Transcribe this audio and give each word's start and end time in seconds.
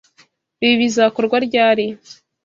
Ibi 0.65 0.75
bizakorwa 0.81 1.35
ryari? 1.47 1.85